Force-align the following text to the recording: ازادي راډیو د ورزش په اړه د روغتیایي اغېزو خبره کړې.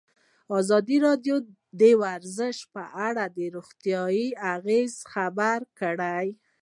ازادي 0.59 0.97
راډیو 1.07 1.35
د 1.81 1.83
ورزش 2.03 2.57
په 2.73 2.83
اړه 3.07 3.23
د 3.37 3.39
روغتیایي 3.55 4.27
اغېزو 4.55 4.99
خبره 5.13 5.67
کړې. 5.79 6.27